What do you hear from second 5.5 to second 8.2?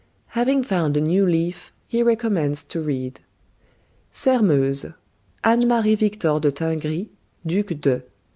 Marie Victor de Tingry, Duc de).